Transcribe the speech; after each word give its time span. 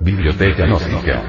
Biblioteca 0.00 0.64
Gnóstica. 0.64 1.22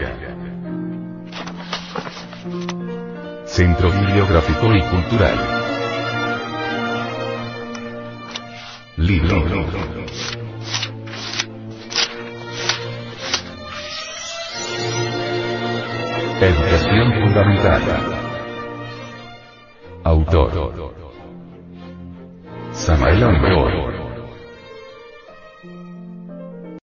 Centro 3.45 3.91
Bibliográfico 3.91 4.73
y 4.75 4.81
Cultural. 4.81 5.37
Libro. 8.97 9.37
Educación 16.41 17.13
Fundamental. 17.13 17.81
Autor. 20.03 20.95
Samael 22.71 23.23
Aumor. 23.23 23.99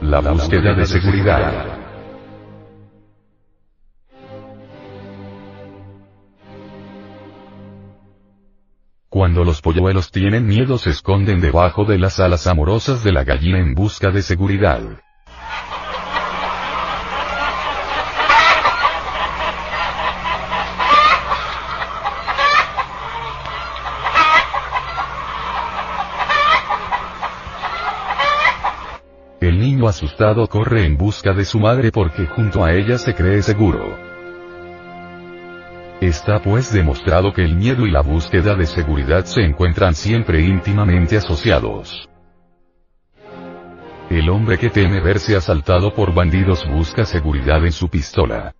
La 0.00 0.20
búsqueda 0.20 0.74
de 0.74 0.86
seguridad. 0.86 1.78
Cuando 9.08 9.42
los 9.42 9.60
polluelos 9.60 10.12
tienen 10.12 10.46
miedo 10.46 10.78
se 10.78 10.90
esconden 10.90 11.40
debajo 11.40 11.84
de 11.84 11.98
las 11.98 12.20
alas 12.20 12.46
amorosas 12.46 13.02
de 13.02 13.10
la 13.10 13.24
gallina 13.24 13.58
en 13.58 13.74
busca 13.74 14.10
de 14.10 14.22
seguridad. 14.22 14.80
El 29.58 29.64
niño 29.64 29.88
asustado 29.88 30.46
corre 30.46 30.86
en 30.86 30.96
busca 30.96 31.32
de 31.32 31.44
su 31.44 31.58
madre 31.58 31.90
porque 31.90 32.26
junto 32.26 32.64
a 32.64 32.72
ella 32.72 32.96
se 32.96 33.12
cree 33.12 33.42
seguro. 33.42 33.98
Está 36.00 36.40
pues 36.40 36.72
demostrado 36.72 37.32
que 37.32 37.42
el 37.42 37.56
miedo 37.56 37.84
y 37.84 37.90
la 37.90 38.02
búsqueda 38.02 38.54
de 38.54 38.66
seguridad 38.66 39.24
se 39.24 39.40
encuentran 39.40 39.96
siempre 39.96 40.42
íntimamente 40.42 41.16
asociados. 41.16 42.08
El 44.08 44.30
hombre 44.30 44.58
que 44.58 44.70
teme 44.70 45.00
verse 45.00 45.34
asaltado 45.34 45.92
por 45.92 46.14
bandidos 46.14 46.64
busca 46.70 47.04
seguridad 47.04 47.66
en 47.66 47.72
su 47.72 47.88
pistola. 47.88 48.54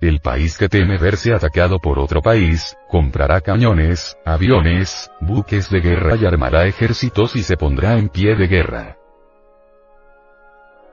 El 0.00 0.18
país 0.18 0.58
que 0.58 0.68
teme 0.68 0.98
verse 0.98 1.32
atacado 1.32 1.78
por 1.78 2.00
otro 2.00 2.22
país, 2.22 2.76
comprará 2.88 3.40
cañones, 3.40 4.16
aviones, 4.24 5.08
buques 5.20 5.70
de 5.70 5.80
guerra 5.80 6.16
y 6.16 6.24
armará 6.24 6.66
ejércitos 6.66 7.36
y 7.36 7.44
se 7.44 7.56
pondrá 7.56 7.96
en 7.96 8.08
pie 8.08 8.34
de 8.34 8.48
guerra. 8.48 8.96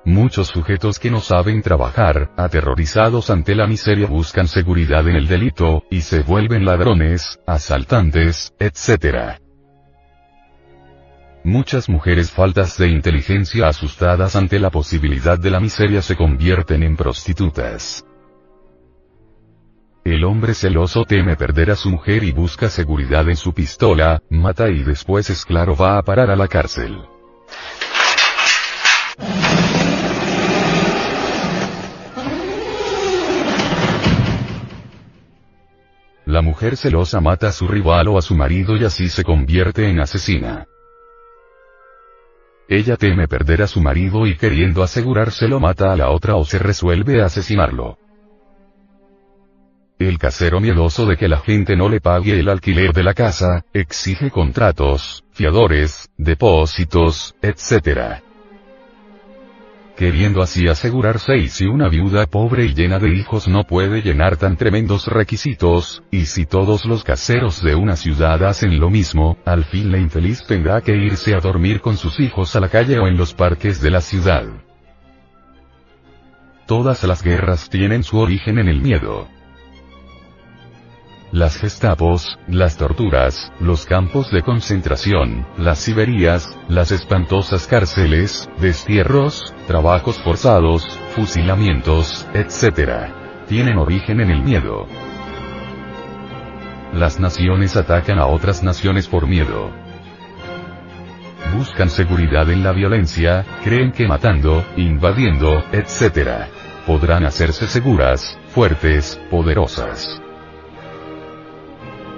Muchos 0.09 0.47
sujetos 0.47 0.97
que 0.97 1.11
no 1.11 1.21
saben 1.21 1.61
trabajar, 1.61 2.31
aterrorizados 2.35 3.29
ante 3.29 3.53
la 3.53 3.67
miseria 3.67 4.07
buscan 4.07 4.47
seguridad 4.47 5.07
en 5.07 5.15
el 5.15 5.27
delito, 5.27 5.83
y 5.91 6.01
se 6.01 6.23
vuelven 6.23 6.65
ladrones, 6.65 7.39
asaltantes, 7.45 8.51
etc. 8.57 9.37
Muchas 11.43 11.89
mujeres 11.89 12.31
faltas 12.31 12.75
de 12.79 12.87
inteligencia 12.87 13.67
asustadas 13.67 14.35
ante 14.35 14.57
la 14.57 14.71
posibilidad 14.71 15.37
de 15.37 15.51
la 15.51 15.59
miseria 15.59 16.01
se 16.01 16.15
convierten 16.15 16.81
en 16.81 16.97
prostitutas. 16.97 18.03
El 20.03 20.23
hombre 20.23 20.55
celoso 20.55 21.05
teme 21.05 21.35
perder 21.35 21.69
a 21.69 21.75
su 21.75 21.91
mujer 21.91 22.23
y 22.23 22.31
busca 22.31 22.67
seguridad 22.69 23.29
en 23.29 23.35
su 23.35 23.53
pistola, 23.53 24.23
mata 24.31 24.69
y 24.69 24.81
después 24.81 25.29
es 25.29 25.45
claro 25.45 25.75
va 25.75 25.99
a 25.99 26.01
parar 26.01 26.31
a 26.31 26.35
la 26.35 26.47
cárcel. 26.47 26.97
La 36.29 36.44
mujer 36.44 36.78
celosa 36.78 37.19
mata 37.22 37.47
a 37.47 37.51
su 37.51 37.67
rival 37.67 38.07
o 38.09 38.19
a 38.19 38.22
su 38.22 38.35
marido 38.35 38.78
y 38.78 38.85
así 38.85 39.09
se 39.09 39.23
convierte 39.23 39.90
en 39.90 40.00
asesina. 40.00 40.67
Ella 42.67 42.97
teme 42.97 43.28
perder 43.28 43.63
a 43.63 43.67
su 43.67 43.81
marido 43.81 44.28
y 44.28 44.38
queriendo 44.38 44.84
asegurárselo 44.84 45.59
mata 45.59 45.91
a 45.91 45.95
la 45.95 46.12
otra 46.12 46.35
o 46.35 46.45
se 46.45 46.59
resuelve 46.59 47.23
a 47.23 47.25
asesinarlo. 47.25 47.97
El 49.97 50.19
casero 50.19 50.59
miedoso 50.59 51.07
de 51.07 51.18
que 51.18 51.28
la 51.28 51.39
gente 51.39 51.75
no 51.75 51.89
le 51.89 52.00
pague 52.00 52.39
el 52.39 52.47
alquiler 52.47 52.94
de 52.94 53.01
la 53.01 53.16
casa, 53.16 53.66
exige 53.73 54.29
contratos, 54.29 55.23
fiadores, 55.31 56.12
depósitos, 56.16 57.34
etc 57.41 58.22
queriendo 59.99 60.41
así 60.41 60.65
asegurarse 60.69 61.35
y 61.35 61.49
si 61.49 61.65
una 61.65 61.89
viuda 61.89 62.25
pobre 62.25 62.63
y 62.63 62.73
llena 62.73 62.99
de 62.99 63.09
hijos 63.09 63.49
no 63.49 63.65
puede 63.65 64.01
llenar 64.01 64.37
tan 64.37 64.55
tremendos 64.55 65.07
requisitos, 65.07 66.03
y 66.09 66.27
si 66.27 66.45
todos 66.45 66.85
los 66.85 67.03
caseros 67.03 67.61
de 67.61 67.75
una 67.75 67.97
ciudad 67.97 68.41
hacen 68.45 68.79
lo 68.79 68.89
mismo, 68.89 69.38
al 69.43 69.65
fin 69.65 69.91
la 69.91 69.97
infeliz 69.97 70.45
tendrá 70.47 70.79
que 70.79 70.95
irse 70.95 71.35
a 71.35 71.41
dormir 71.41 71.81
con 71.81 71.97
sus 71.97 72.17
hijos 72.21 72.55
a 72.55 72.61
la 72.61 72.69
calle 72.69 72.97
o 72.97 73.07
en 73.07 73.17
los 73.17 73.33
parques 73.33 73.81
de 73.81 73.91
la 73.91 73.99
ciudad. 73.99 74.45
Todas 76.65 77.03
las 77.03 77.21
guerras 77.21 77.69
tienen 77.69 78.03
su 78.03 78.19
origen 78.19 78.57
en 78.57 78.69
el 78.69 78.79
miedo 78.79 79.27
las 81.31 81.57
gestapos, 81.57 82.40
las 82.47 82.78
torturas, 82.78 83.51
los 83.59 83.85
campos 83.85 84.31
de 84.31 84.41
concentración, 84.41 85.45
las 85.57 85.79
siberías, 85.79 86.50
las 86.67 86.91
espantosas 86.91 87.67
cárceles, 87.67 88.50
destierros, 88.59 89.53
trabajos 89.68 90.18
forzados, 90.19 90.88
fusilamientos, 91.16 92.28
etc. 92.34 93.12
Tienen 93.47 93.78
origen 93.78 94.22
en 94.22 94.31
el 94.31 94.41
miedo. 94.41 94.88
Las 96.94 97.19
naciones 97.19 97.75
atacan 97.75 98.18
a 98.18 98.25
otras 98.25 98.63
naciones 98.63 99.07
por 99.07 99.28
miedo. 99.28 99.72
Buscan 101.56 101.89
seguridad 101.89 102.50
en 102.50 102.63
la 102.63 102.72
violencia, 102.72 103.45
creen 103.63 103.92
que 103.92 104.07
matando, 104.07 104.63
invadiendo, 104.77 105.63
etc. 105.71 106.48
podrán 106.88 107.25
hacerse 107.25 107.68
seguras, 107.68 108.38
fuertes, 108.53 109.19
poderosas 109.30 110.21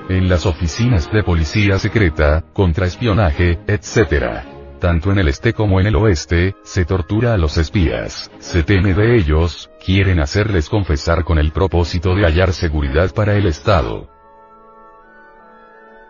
en 0.09 0.29
las 0.29 0.45
oficinas 0.45 1.11
de 1.11 1.23
policía 1.23 1.79
secreta, 1.79 2.43
contraespionaje, 2.53 3.59
etc. 3.67 4.43
Tanto 4.79 5.11
en 5.11 5.19
el 5.19 5.27
este 5.27 5.53
como 5.53 5.79
en 5.79 5.87
el 5.87 5.95
oeste, 5.95 6.55
se 6.63 6.85
tortura 6.85 7.33
a 7.33 7.37
los 7.37 7.57
espías, 7.57 8.31
se 8.39 8.63
teme 8.63 8.93
de 8.93 9.15
ellos, 9.15 9.69
quieren 9.85 10.19
hacerles 10.19 10.69
confesar 10.69 11.23
con 11.23 11.37
el 11.37 11.51
propósito 11.51 12.15
de 12.15 12.25
hallar 12.25 12.53
seguridad 12.53 13.13
para 13.13 13.35
el 13.35 13.45
Estado. 13.45 14.09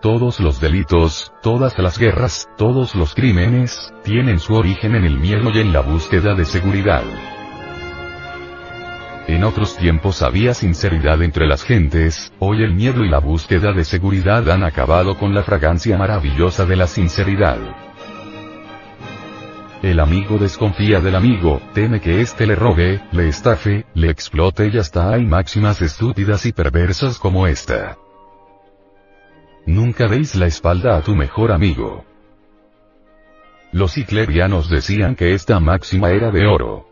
Todos 0.01 0.39
los 0.39 0.59
delitos, 0.59 1.31
todas 1.43 1.77
las 1.77 1.99
guerras, 1.99 2.49
todos 2.57 2.95
los 2.95 3.13
crímenes, 3.13 3.93
tienen 4.03 4.39
su 4.39 4.53
origen 4.55 4.95
en 4.95 5.03
el 5.03 5.19
miedo 5.19 5.51
y 5.53 5.59
en 5.59 5.73
la 5.73 5.81
búsqueda 5.81 6.33
de 6.33 6.45
seguridad. 6.45 7.03
En 9.31 9.45
otros 9.45 9.77
tiempos 9.77 10.23
había 10.23 10.53
sinceridad 10.53 11.23
entre 11.23 11.47
las 11.47 11.63
gentes, 11.63 12.33
hoy 12.39 12.63
el 12.63 12.73
miedo 12.73 13.05
y 13.05 13.09
la 13.09 13.19
búsqueda 13.19 13.71
de 13.71 13.85
seguridad 13.85 14.51
han 14.51 14.61
acabado 14.61 15.17
con 15.17 15.33
la 15.33 15.41
fragancia 15.41 15.97
maravillosa 15.97 16.65
de 16.65 16.75
la 16.75 16.85
sinceridad. 16.85 17.57
El 19.81 20.01
amigo 20.01 20.37
desconfía 20.37 20.99
del 20.99 21.15
amigo, 21.15 21.61
teme 21.73 22.01
que 22.01 22.19
éste 22.19 22.45
le 22.45 22.55
robe, 22.55 23.01
le 23.13 23.29
estafe, 23.29 23.85
le 23.93 24.09
explote 24.09 24.67
y 24.67 24.77
hasta 24.77 25.13
hay 25.13 25.25
máximas 25.25 25.81
estúpidas 25.81 26.45
y 26.45 26.51
perversas 26.51 27.17
como 27.17 27.47
esta. 27.47 27.97
Nunca 29.65 30.09
deis 30.09 30.35
la 30.35 30.47
espalda 30.47 30.97
a 30.97 31.01
tu 31.03 31.15
mejor 31.15 31.53
amigo. 31.53 32.03
Los 33.71 33.97
hitlerianos 33.97 34.69
decían 34.69 35.15
que 35.15 35.33
esta 35.33 35.61
máxima 35.61 36.09
era 36.09 36.31
de 36.31 36.45
oro. 36.47 36.90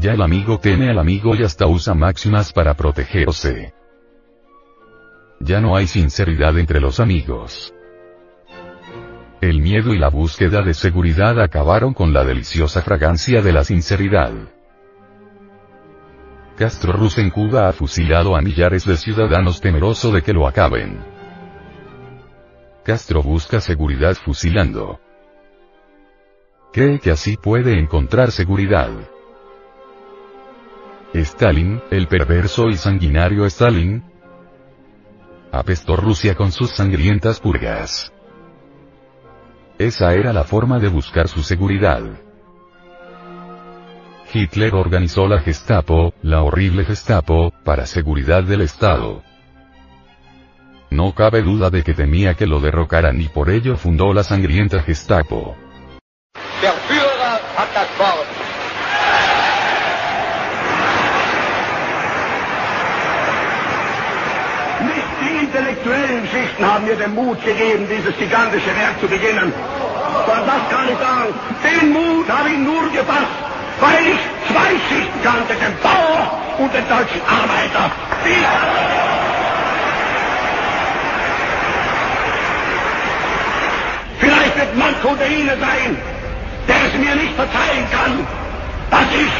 Ya 0.00 0.14
el 0.14 0.22
amigo 0.22 0.58
teme 0.58 0.88
al 0.88 0.98
amigo 0.98 1.34
y 1.34 1.42
hasta 1.42 1.66
usa 1.66 1.92
máximas 1.92 2.54
para 2.54 2.72
protegerse. 2.72 3.74
Ya 5.40 5.60
no 5.60 5.76
hay 5.76 5.86
sinceridad 5.86 6.58
entre 6.58 6.80
los 6.80 7.00
amigos. 7.00 7.74
El 9.42 9.60
miedo 9.60 9.92
y 9.92 9.98
la 9.98 10.08
búsqueda 10.08 10.62
de 10.62 10.72
seguridad 10.72 11.38
acabaron 11.38 11.92
con 11.92 12.14
la 12.14 12.24
deliciosa 12.24 12.80
fragancia 12.80 13.42
de 13.42 13.52
la 13.52 13.62
sinceridad. 13.62 14.32
Castro 16.56 16.94
Ruz 16.94 17.18
en 17.18 17.28
Cuba 17.28 17.68
ha 17.68 17.72
fusilado 17.74 18.36
a 18.36 18.40
millares 18.40 18.86
de 18.86 18.96
ciudadanos 18.96 19.60
temeroso 19.60 20.12
de 20.12 20.22
que 20.22 20.32
lo 20.32 20.48
acaben. 20.48 20.98
Castro 22.84 23.22
busca 23.22 23.60
seguridad 23.60 24.14
fusilando. 24.14 24.98
Cree 26.72 26.98
que 27.00 27.10
así 27.10 27.36
puede 27.36 27.78
encontrar 27.78 28.30
seguridad. 28.30 28.88
Stalin, 31.12 31.82
el 31.90 32.06
perverso 32.06 32.68
y 32.68 32.76
sanguinario 32.76 33.44
Stalin, 33.46 34.02
apestó 35.50 35.96
Rusia 35.96 36.36
con 36.36 36.52
sus 36.52 36.70
sangrientas 36.70 37.40
purgas. 37.40 38.12
Esa 39.78 40.14
era 40.14 40.32
la 40.32 40.44
forma 40.44 40.78
de 40.78 40.88
buscar 40.88 41.26
su 41.26 41.42
seguridad. 41.42 42.02
Hitler 44.32 44.74
organizó 44.74 45.26
la 45.26 45.40
Gestapo, 45.40 46.14
la 46.22 46.42
horrible 46.42 46.84
Gestapo, 46.84 47.52
para 47.64 47.86
seguridad 47.86 48.44
del 48.44 48.60
Estado. 48.60 49.22
No 50.90 51.14
cabe 51.14 51.42
duda 51.42 51.70
de 51.70 51.82
que 51.82 51.94
temía 51.94 52.34
que 52.34 52.46
lo 52.46 52.60
derrocaran 52.60 53.20
y 53.20 53.28
por 53.28 53.50
ello 53.50 53.76
fundó 53.76 54.12
la 54.12 54.22
sangrienta 54.22 54.82
Gestapo. 54.82 55.56
Intellektuellen 65.40 66.28
Schichten 66.28 66.64
haben 66.64 66.84
mir 66.84 66.96
den 66.96 67.14
Mut 67.14 67.42
gegeben, 67.44 67.88
dieses 67.88 68.16
gigantische 68.18 68.72
Werk 68.76 69.00
zu 69.00 69.08
beginnen. 69.08 69.52
Und 69.52 70.46
das 70.46 70.62
kann 70.70 70.86
ich 70.88 70.98
sagen, 70.98 71.34
den 71.64 71.92
Mut 71.92 72.28
habe 72.28 72.48
ich 72.50 72.58
nur 72.58 72.90
gefasst, 72.90 73.36
weil 73.80 74.00
ich 74.12 74.20
zwei 74.50 74.70
Schichten 74.88 75.20
kannte, 75.22 75.54
den 75.54 75.74
Bauer 75.82 76.30
und 76.58 76.72
den 76.74 76.86
deutschen 76.88 77.22
Arbeiter. 77.26 77.90
Die 78.24 78.44
Vielleicht 84.20 84.56
wird 84.56 84.76
Manko 84.76 85.14
der 85.16 85.28
Ihnen 85.28 85.58
sein, 85.58 85.96
der 86.68 86.76
es 86.86 86.94
mir 86.94 87.14
nicht 87.16 87.34
verzeihen 87.34 87.86
kann, 87.90 88.26
dass 88.90 89.08
ich 89.14 89.32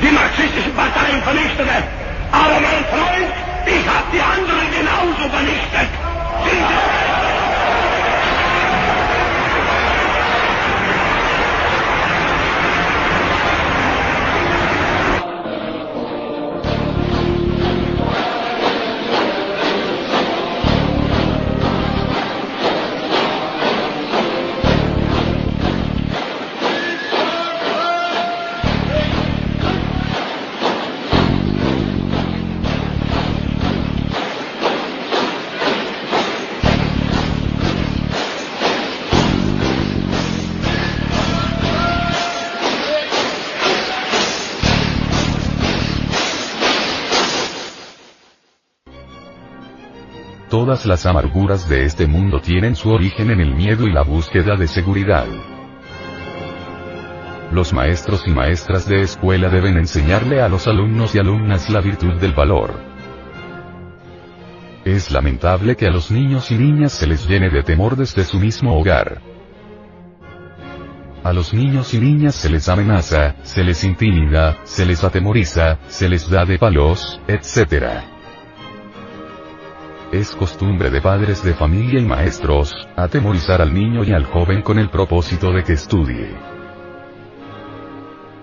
die 0.00 0.12
marxistischen 0.12 0.74
Parteien 0.74 1.22
vernichtete. 1.22 1.76
Aber 2.32 2.58
mein 2.60 2.84
Freund, 2.90 3.43
ich 3.66 3.88
hab 3.88 4.10
die 4.12 4.20
anderen 4.20 4.70
genauso 4.70 5.28
vernichtet. 5.30 5.88
Todas 50.64 50.86
las 50.86 51.04
amarguras 51.04 51.68
de 51.68 51.84
este 51.84 52.06
mundo 52.06 52.40
tienen 52.40 52.74
su 52.74 52.88
origen 52.88 53.30
en 53.30 53.38
el 53.38 53.54
miedo 53.54 53.86
y 53.86 53.92
la 53.92 54.00
búsqueda 54.00 54.56
de 54.56 54.66
seguridad. 54.66 55.26
Los 57.52 57.74
maestros 57.74 58.26
y 58.26 58.30
maestras 58.30 58.88
de 58.88 59.02
escuela 59.02 59.50
deben 59.50 59.76
enseñarle 59.76 60.40
a 60.40 60.48
los 60.48 60.66
alumnos 60.66 61.14
y 61.14 61.18
alumnas 61.18 61.68
la 61.68 61.82
virtud 61.82 62.14
del 62.14 62.32
valor. 62.32 62.80
Es 64.86 65.10
lamentable 65.10 65.76
que 65.76 65.86
a 65.86 65.90
los 65.90 66.10
niños 66.10 66.50
y 66.50 66.54
niñas 66.54 66.92
se 66.92 67.08
les 67.08 67.28
llene 67.28 67.50
de 67.50 67.62
temor 67.62 67.94
desde 67.94 68.24
su 68.24 68.40
mismo 68.40 68.74
hogar. 68.74 69.20
A 71.22 71.34
los 71.34 71.52
niños 71.52 71.92
y 71.92 72.00
niñas 72.00 72.36
se 72.36 72.48
les 72.48 72.70
amenaza, 72.70 73.34
se 73.42 73.62
les 73.64 73.84
intimida, 73.84 74.56
se 74.64 74.86
les 74.86 75.04
atemoriza, 75.04 75.78
se 75.88 76.08
les 76.08 76.26
da 76.30 76.46
de 76.46 76.58
palos, 76.58 77.20
etc. 77.28 78.13
Es 80.14 80.30
costumbre 80.30 80.90
de 80.90 81.00
padres 81.00 81.42
de 81.42 81.54
familia 81.54 81.98
y 81.98 82.04
maestros, 82.04 82.72
atemorizar 82.94 83.60
al 83.60 83.74
niño 83.74 84.04
y 84.04 84.12
al 84.12 84.24
joven 84.24 84.62
con 84.62 84.78
el 84.78 84.88
propósito 84.88 85.50
de 85.50 85.64
que 85.64 85.72
estudie. 85.72 86.36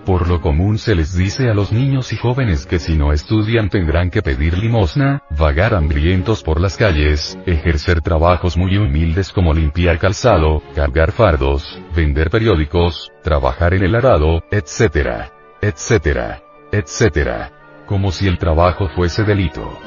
Por 0.04 0.28
lo 0.28 0.42
común 0.42 0.76
se 0.76 0.94
les 0.94 1.16
dice 1.16 1.48
a 1.48 1.54
los 1.54 1.72
niños 1.72 2.12
y 2.12 2.16
jóvenes 2.18 2.66
que 2.66 2.78
si 2.78 2.98
no 2.98 3.10
estudian 3.10 3.70
tendrán 3.70 4.10
que 4.10 4.20
pedir 4.20 4.58
limosna, 4.58 5.22
vagar 5.30 5.74
hambrientos 5.74 6.42
por 6.42 6.60
las 6.60 6.76
calles, 6.76 7.38
ejercer 7.46 8.02
trabajos 8.02 8.58
muy 8.58 8.76
humildes 8.76 9.32
como 9.32 9.54
limpiar 9.54 9.98
calzado, 9.98 10.62
cargar 10.74 11.12
fardos, 11.12 11.80
vender 11.96 12.28
periódicos, 12.28 13.10
trabajar 13.22 13.72
en 13.72 13.84
el 13.84 13.94
arado, 13.94 14.42
etc. 14.50 15.30
etc. 15.62 16.42
etc. 16.70 17.50
Como 17.86 18.12
si 18.12 18.28
el 18.28 18.36
trabajo 18.36 18.88
fuese 18.94 19.24
delito. 19.24 19.80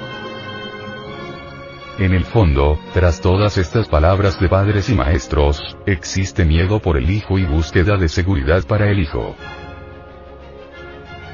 En 1.97 2.13
el 2.13 2.25
fondo, 2.25 2.77
tras 2.93 3.21
todas 3.21 3.57
estas 3.57 3.87
palabras 3.87 4.37
de 4.37 4.49
padres 4.49 4.89
y 4.89 4.95
maestros, 4.95 5.77
existe 5.85 6.43
miedo 6.43 6.79
por 6.81 6.97
el 6.97 7.09
hijo 7.09 7.39
y 7.39 7.45
búsqueda 7.45 7.95
de 7.95 8.09
seguridad 8.09 8.65
para 8.67 8.89
el 8.89 8.99
hijo. 8.99 9.33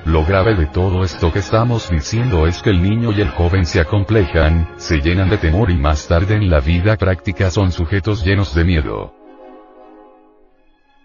Lo 0.06 0.24
grave 0.24 0.53
de 0.53 0.68
todo 0.68 1.03
esto 1.03 1.34
que 1.34 1.39
estamos 1.39 1.89
diciendo 1.89 2.46
es 2.46 2.62
que 2.62 2.70
el 2.70 2.84
niño 2.84 3.12
y 3.12 3.22
el 3.22 3.30
joven 3.30 3.65
se 3.65 3.80
acomplejan, 3.80 4.70
se 4.77 5.00
llenan 5.00 5.32
de 5.32 5.39
temor 5.39 5.72
y 5.72 5.77
más 5.77 6.08
tarde 6.08 6.36
en 6.36 6.51
la 6.51 6.60
vida 6.60 6.96
práctica 6.96 7.50
son 7.50 7.72
sujetos 7.72 8.24
llenos 8.24 8.53
de 8.53 8.63
miedo. 8.63 9.21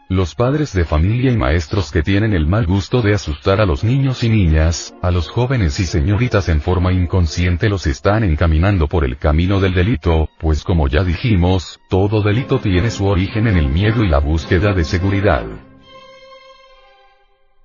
Los 0.09 0.37
padres 0.37 0.73
de 0.73 0.85
familia 0.85 1.33
y 1.33 1.37
maestros 1.37 1.91
que 1.91 2.01
tienen 2.01 2.33
el 2.33 2.47
mal 2.47 2.65
gusto 2.65 3.03
de 3.03 3.13
asustar 3.13 3.61
a 3.61 3.67
los 3.67 3.83
niños 3.83 4.23
y 4.23 4.29
niñas, 4.29 4.95
a 5.03 5.11
los 5.11 5.29
jóvenes 5.29 5.81
y 5.81 5.85
señoritas 5.85 6.49
en 6.49 6.61
forma 6.61 6.93
inconsciente 6.93 7.69
los 7.69 7.89
están 7.89 8.23
encaminando 8.23 8.87
por 8.87 9.05
el 9.05 9.19
camino 9.19 9.59
del 9.59 9.75
delito, 9.75 10.29
pues 10.39 10.63
como 10.63 10.87
ya 10.87 11.03
dijimos, 11.03 11.81
todo 11.89 12.23
delito 12.23 12.61
tiene 12.61 12.93
su 12.93 13.07
origen 13.07 13.49
en 13.49 13.57
el 13.57 13.69
miedo 13.69 14.05
y 14.05 14.09
la 14.09 14.21
búsqueda 14.21 14.73
de 14.75 14.85
seguridad. 14.85 15.45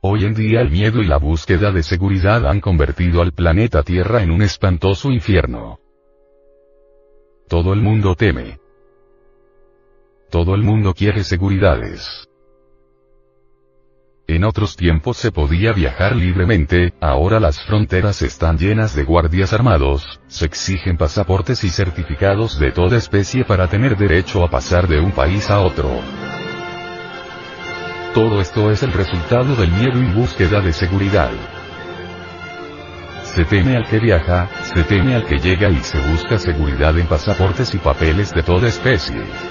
Hoy 0.01 0.25
en 0.25 0.33
día 0.33 0.61
el 0.61 0.71
miedo 0.71 1.03
y 1.03 1.05
la 1.05 1.17
búsqueda 1.17 1.71
de 1.71 1.83
seguridad 1.83 2.47
han 2.47 2.59
convertido 2.59 3.21
al 3.21 3.33
planeta 3.33 3.83
Tierra 3.83 4.23
en 4.23 4.31
un 4.31 4.41
espantoso 4.41 5.11
infierno. 5.11 5.79
Todo 7.47 7.71
el 7.71 7.81
mundo 7.81 8.15
teme. 8.15 8.59
Todo 10.31 10.55
el 10.55 10.63
mundo 10.63 10.95
quiere 10.95 11.23
seguridades. 11.23 12.30
En 14.31 14.45
otros 14.45 14.77
tiempos 14.77 15.17
se 15.17 15.29
podía 15.29 15.73
viajar 15.73 16.15
libremente, 16.15 16.93
ahora 17.01 17.37
las 17.37 17.61
fronteras 17.65 18.21
están 18.21 18.57
llenas 18.57 18.95
de 18.95 19.03
guardias 19.03 19.51
armados, 19.51 20.21
se 20.27 20.45
exigen 20.45 20.95
pasaportes 20.95 21.65
y 21.65 21.69
certificados 21.69 22.57
de 22.57 22.71
toda 22.71 22.95
especie 22.95 23.43
para 23.43 23.67
tener 23.67 23.97
derecho 23.97 24.41
a 24.45 24.49
pasar 24.49 24.87
de 24.87 25.01
un 25.01 25.11
país 25.11 25.49
a 25.49 25.59
otro. 25.59 25.89
Todo 28.13 28.39
esto 28.39 28.71
es 28.71 28.81
el 28.83 28.93
resultado 28.93 29.53
del 29.53 29.69
miedo 29.69 30.01
y 30.01 30.13
búsqueda 30.13 30.61
de 30.61 30.71
seguridad. 30.71 31.31
Se 33.23 33.43
teme 33.43 33.75
al 33.75 33.85
que 33.85 33.99
viaja, 33.99 34.49
se 34.73 34.81
teme 34.85 35.13
al 35.13 35.25
que 35.25 35.39
llega 35.39 35.69
y 35.69 35.81
se 35.81 35.99
busca 36.09 36.39
seguridad 36.39 36.97
en 36.97 37.07
pasaportes 37.07 37.75
y 37.75 37.79
papeles 37.79 38.33
de 38.33 38.43
toda 38.43 38.69
especie. 38.69 39.50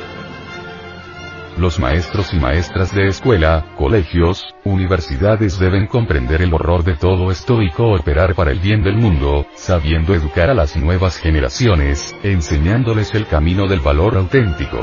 Los 1.59 1.79
maestros 1.79 2.33
y 2.33 2.39
maestras 2.39 2.95
de 2.95 3.09
escuela, 3.09 3.67
colegios, 3.77 4.55
universidades 4.65 5.59
deben 5.59 5.87
comprender 5.87 6.43
el 6.43 6.55
horror 6.55 6.85
de 6.85 6.97
todo 6.97 7.31
esto 7.31 7.61
y 7.61 7.71
cooperar 7.71 8.35
para 8.35 8.53
el 8.53 8.61
bien 8.61 8.83
del 8.83 8.97
mundo, 8.97 9.47
sabiendo 9.57 10.15
educar 10.15 10.49
a 10.49 10.55
las 10.55 10.77
nuevas 10.77 11.19
generaciones, 11.19 12.15
enseñándoles 12.23 13.15
el 13.15 13.27
camino 13.27 13.67
del 13.67 13.81
valor 13.81 14.17
auténtico. 14.17 14.79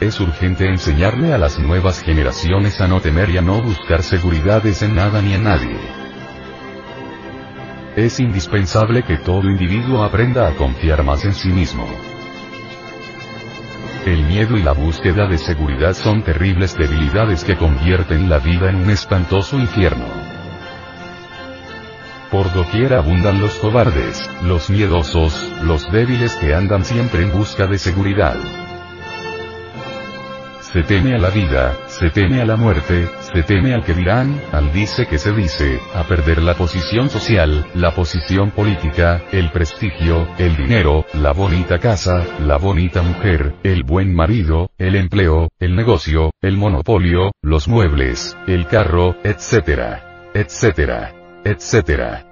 Es 0.00 0.18
urgente 0.18 0.66
enseñarle 0.66 1.34
a 1.34 1.38
las 1.38 1.58
nuevas 1.58 2.00
generaciones 2.00 2.80
a 2.80 2.88
no 2.88 3.00
temer 3.00 3.30
y 3.30 3.38
a 3.38 3.42
no 3.42 3.62
buscar 3.62 4.02
seguridades 4.02 4.82
en 4.82 4.94
nada 4.94 5.20
ni 5.20 5.34
en 5.34 5.44
nadie. 5.44 5.76
Es 7.96 8.20
indispensable 8.20 9.02
que 9.02 9.18
todo 9.18 9.42
individuo 9.50 10.04
aprenda 10.04 10.48
a 10.48 10.54
confiar 10.54 11.02
más 11.02 11.24
en 11.24 11.34
sí 11.34 11.48
mismo. 11.48 11.84
El 14.08 14.24
miedo 14.24 14.56
y 14.56 14.62
la 14.62 14.72
búsqueda 14.72 15.26
de 15.26 15.36
seguridad 15.36 15.92
son 15.92 16.22
terribles 16.22 16.74
debilidades 16.74 17.44
que 17.44 17.58
convierten 17.58 18.30
la 18.30 18.38
vida 18.38 18.70
en 18.70 18.76
un 18.76 18.88
espantoso 18.88 19.58
infierno. 19.58 20.06
Por 22.30 22.50
doquier 22.54 22.94
abundan 22.94 23.38
los 23.38 23.52
cobardes, 23.56 24.26
los 24.42 24.70
miedosos, 24.70 25.52
los 25.62 25.92
débiles 25.92 26.34
que 26.36 26.54
andan 26.54 26.86
siempre 26.86 27.22
en 27.22 27.32
busca 27.32 27.66
de 27.66 27.76
seguridad. 27.76 28.67
Se 30.72 30.82
teme 30.82 31.14
a 31.14 31.18
la 31.18 31.30
vida, 31.30 31.78
se 31.86 32.10
teme 32.10 32.42
a 32.42 32.44
la 32.44 32.56
muerte, 32.56 33.08
se 33.32 33.42
teme 33.42 33.72
al 33.72 33.82
que 33.84 33.94
dirán, 33.94 34.38
al 34.52 34.70
dice 34.70 35.06
que 35.06 35.16
se 35.16 35.32
dice, 35.32 35.80
a 35.94 36.04
perder 36.04 36.42
la 36.42 36.54
posición 36.54 37.08
social, 37.08 37.66
la 37.74 37.94
posición 37.94 38.50
política, 38.50 39.22
el 39.32 39.50
prestigio, 39.50 40.28
el 40.36 40.58
dinero, 40.58 41.06
la 41.14 41.32
bonita 41.32 41.78
casa, 41.78 42.22
la 42.40 42.58
bonita 42.58 43.00
mujer, 43.00 43.54
el 43.62 43.82
buen 43.82 44.14
marido, 44.14 44.70
el 44.76 44.96
empleo, 44.96 45.48
el 45.58 45.74
negocio, 45.74 46.32
el 46.42 46.58
monopolio, 46.58 47.32
los 47.42 47.66
muebles, 47.66 48.36
el 48.46 48.66
carro, 48.66 49.16
etcétera, 49.24 50.30
etcétera, 50.34 51.14
etcétera. 51.44 52.27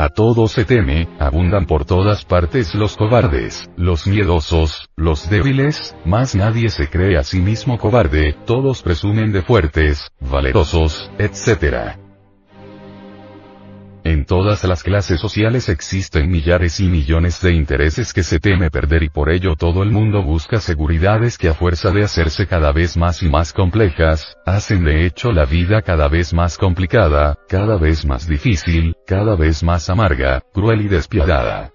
A 0.00 0.10
todo 0.10 0.46
se 0.46 0.64
teme, 0.64 1.08
abundan 1.18 1.66
por 1.66 1.84
todas 1.84 2.24
partes 2.24 2.72
los 2.72 2.96
cobardes, 2.96 3.68
los 3.76 4.06
miedosos, 4.06 4.88
los 4.94 5.28
débiles, 5.28 5.96
más 6.04 6.36
nadie 6.36 6.68
se 6.70 6.88
cree 6.88 7.18
a 7.18 7.24
sí 7.24 7.40
mismo 7.40 7.78
cobarde, 7.78 8.36
todos 8.46 8.80
presumen 8.84 9.32
de 9.32 9.42
fuertes, 9.42 10.12
valerosos, 10.20 11.10
etc. 11.18 11.97
Todas 14.28 14.62
las 14.64 14.82
clases 14.82 15.22
sociales 15.22 15.70
existen 15.70 16.30
millares 16.30 16.80
y 16.80 16.88
millones 16.90 17.40
de 17.40 17.54
intereses 17.54 18.12
que 18.12 18.22
se 18.22 18.38
teme 18.38 18.70
perder 18.70 19.02
y 19.02 19.08
por 19.08 19.30
ello 19.30 19.56
todo 19.56 19.82
el 19.82 19.90
mundo 19.90 20.22
busca 20.22 20.60
seguridades 20.60 21.38
que 21.38 21.48
a 21.48 21.54
fuerza 21.54 21.92
de 21.92 22.04
hacerse 22.04 22.46
cada 22.46 22.70
vez 22.70 22.98
más 22.98 23.22
y 23.22 23.30
más 23.30 23.54
complejas, 23.54 24.36
hacen 24.44 24.84
de 24.84 25.06
hecho 25.06 25.32
la 25.32 25.46
vida 25.46 25.80
cada 25.80 26.08
vez 26.08 26.34
más 26.34 26.58
complicada, 26.58 27.38
cada 27.48 27.78
vez 27.78 28.04
más 28.04 28.28
difícil, 28.28 28.94
cada 29.06 29.34
vez 29.34 29.62
más 29.62 29.88
amarga, 29.88 30.42
cruel 30.52 30.82
y 30.82 30.88
despiadada. 30.88 31.70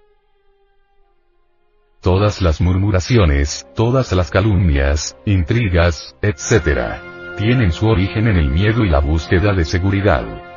Todas 2.00 2.40
las 2.40 2.60
murmuraciones, 2.60 3.66
todas 3.74 4.12
las 4.12 4.30
calumnias, 4.30 5.16
intrigas, 5.26 6.14
etc. 6.22 7.00
tienen 7.36 7.72
su 7.72 7.88
origen 7.88 8.28
en 8.28 8.36
el 8.36 8.48
miedo 8.48 8.84
y 8.84 8.90
la 8.90 9.00
búsqueda 9.00 9.52
de 9.54 9.64
seguridad. 9.64 10.53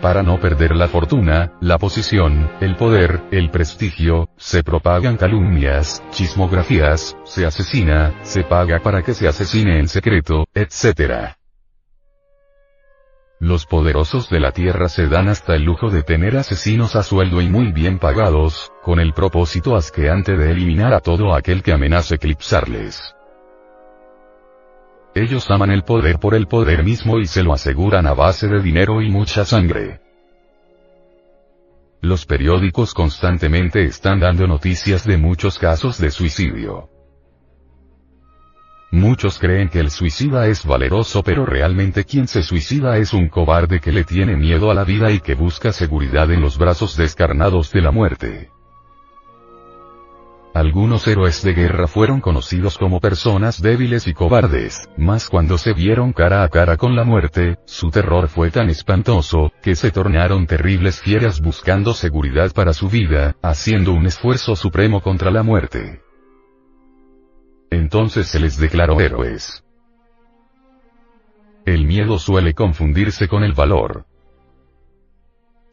Para 0.00 0.22
no 0.22 0.38
perder 0.38 0.76
la 0.76 0.88
fortuna, 0.88 1.52
la 1.60 1.78
posición, 1.78 2.50
el 2.60 2.76
poder, 2.76 3.22
el 3.30 3.50
prestigio, 3.50 4.28
se 4.36 4.62
propagan 4.62 5.16
calumnias, 5.16 6.02
chismografías, 6.10 7.16
se 7.24 7.46
asesina, 7.46 8.14
se 8.22 8.44
paga 8.44 8.80
para 8.80 9.02
que 9.02 9.14
se 9.14 9.26
asesine 9.26 9.78
en 9.78 9.88
secreto, 9.88 10.44
etc. 10.54 11.36
Los 13.40 13.66
poderosos 13.66 14.28
de 14.28 14.40
la 14.40 14.52
tierra 14.52 14.88
se 14.88 15.08
dan 15.08 15.28
hasta 15.28 15.54
el 15.54 15.64
lujo 15.64 15.90
de 15.90 16.02
tener 16.02 16.36
asesinos 16.36 16.94
a 16.94 17.02
sueldo 17.02 17.40
y 17.40 17.48
muy 17.48 17.72
bien 17.72 17.98
pagados, 17.98 18.72
con 18.82 19.00
el 19.00 19.14
propósito 19.14 19.76
asqueante 19.76 20.36
de 20.36 20.52
eliminar 20.52 20.92
a 20.92 21.00
todo 21.00 21.34
aquel 21.34 21.62
que 21.62 21.72
amenace 21.72 22.16
eclipsarles. 22.16 23.15
Ellos 25.16 25.50
aman 25.50 25.70
el 25.70 25.82
poder 25.82 26.18
por 26.18 26.34
el 26.34 26.46
poder 26.46 26.84
mismo 26.84 27.18
y 27.18 27.26
se 27.26 27.42
lo 27.42 27.54
aseguran 27.54 28.06
a 28.06 28.12
base 28.12 28.48
de 28.48 28.60
dinero 28.60 29.00
y 29.00 29.08
mucha 29.08 29.46
sangre. 29.46 29.98
Los 32.02 32.26
periódicos 32.26 32.92
constantemente 32.92 33.82
están 33.84 34.20
dando 34.20 34.46
noticias 34.46 35.06
de 35.06 35.16
muchos 35.16 35.58
casos 35.58 35.98
de 35.98 36.10
suicidio. 36.10 36.90
Muchos 38.92 39.38
creen 39.38 39.70
que 39.70 39.80
el 39.80 39.90
suicida 39.90 40.48
es 40.48 40.66
valeroso 40.66 41.22
pero 41.22 41.46
realmente 41.46 42.04
quien 42.04 42.28
se 42.28 42.42
suicida 42.42 42.98
es 42.98 43.14
un 43.14 43.30
cobarde 43.30 43.80
que 43.80 43.92
le 43.92 44.04
tiene 44.04 44.36
miedo 44.36 44.70
a 44.70 44.74
la 44.74 44.84
vida 44.84 45.10
y 45.12 45.20
que 45.20 45.34
busca 45.34 45.72
seguridad 45.72 46.30
en 46.30 46.42
los 46.42 46.58
brazos 46.58 46.94
descarnados 46.94 47.72
de 47.72 47.80
la 47.80 47.90
muerte. 47.90 48.50
Algunos 50.56 51.06
héroes 51.06 51.42
de 51.42 51.52
guerra 51.52 51.86
fueron 51.86 52.22
conocidos 52.22 52.78
como 52.78 52.98
personas 52.98 53.60
débiles 53.60 54.06
y 54.06 54.14
cobardes, 54.14 54.88
mas 54.96 55.28
cuando 55.28 55.58
se 55.58 55.74
vieron 55.74 56.14
cara 56.14 56.42
a 56.42 56.48
cara 56.48 56.78
con 56.78 56.96
la 56.96 57.04
muerte, 57.04 57.58
su 57.66 57.90
terror 57.90 58.28
fue 58.28 58.50
tan 58.50 58.70
espantoso, 58.70 59.52
que 59.62 59.74
se 59.74 59.90
tornaron 59.90 60.46
terribles 60.46 60.98
fieras 60.98 61.42
buscando 61.42 61.92
seguridad 61.92 62.54
para 62.54 62.72
su 62.72 62.88
vida, 62.88 63.36
haciendo 63.42 63.92
un 63.92 64.06
esfuerzo 64.06 64.56
supremo 64.56 65.02
contra 65.02 65.30
la 65.30 65.42
muerte. 65.42 66.00
Entonces 67.70 68.26
se 68.26 68.40
les 68.40 68.56
declaró 68.56 68.98
héroes. 68.98 69.62
El 71.66 71.84
miedo 71.84 72.18
suele 72.18 72.54
confundirse 72.54 73.28
con 73.28 73.44
el 73.44 73.52
valor. 73.52 74.06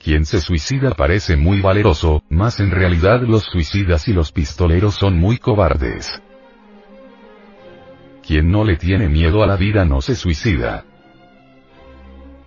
Quien 0.04 0.26
se 0.26 0.42
suicida 0.42 0.92
parece 0.92 1.38
muy 1.38 1.62
valeroso, 1.62 2.24
mas 2.30 2.60
en 2.60 2.72
realidad 2.72 3.22
los 3.22 3.44
suicidas 3.44 4.06
y 4.10 4.14
los 4.14 4.34
pistoleros 4.34 4.96
son 4.96 5.18
muy 5.18 5.38
cobardes. 5.38 6.22
Quien 8.22 8.52
no 8.52 8.66
le 8.66 8.76
tiene 8.76 9.08
miedo 9.08 9.44
a 9.44 9.48
la 9.48 9.56
vida 9.56 9.86
no 9.86 10.02
se 10.02 10.16
suicida. 10.16 10.84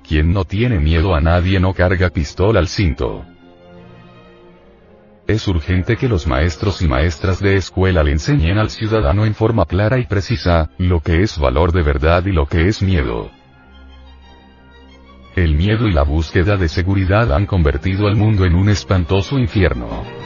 Quien 0.07 0.35
no 0.35 0.45
tiene 0.45 0.81
miedo 0.81 1.15
a 1.15 1.23
nadie 1.23 1.59
no 1.59 1.73
carga 1.73 2.11
pistola 2.11 2.61
al 2.61 2.69
cinto. 2.69 3.25
Es 5.27 5.49
urgente 5.49 5.97
que 5.97 6.11
los 6.11 6.27
maestros 6.27 6.83
y 6.83 6.89
maestras 6.89 7.41
de 7.41 7.57
escuela 7.57 8.03
le 8.05 8.13
enseñen 8.13 8.59
al 8.59 8.69
ciudadano 8.69 9.25
en 9.25 9.35
forma 9.35 9.65
clara 9.65 9.99
y 9.99 10.05
precisa, 10.05 10.71
lo 10.77 11.01
que 11.01 11.23
es 11.23 11.39
valor 11.39 11.73
de 11.73 11.83
verdad 11.83 12.27
y 12.27 12.33
lo 12.33 12.47
que 12.47 12.69
es 12.69 12.83
miedo. 12.83 13.31
El 15.37 15.55
miedo 15.55 15.87
y 15.87 15.93
la 15.93 16.02
búsqueda 16.02 16.57
de 16.57 16.66
seguridad 16.66 17.31
han 17.31 17.45
convertido 17.45 18.07
al 18.07 18.16
mundo 18.16 18.47
en 18.47 18.55
un 18.55 18.71
espantoso 18.71 19.38
infierno. 19.38 20.25